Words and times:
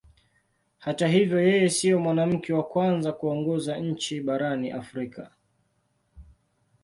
Hata 0.77 1.07
hivyo 1.07 1.39
yeye 1.41 1.69
sio 1.69 1.99
mwanamke 1.99 2.53
wa 2.53 2.63
kwanza 2.63 3.11
kuongoza 3.13 3.77
nchi 3.77 4.21
barani 4.21 4.71
Afrika. 4.71 5.31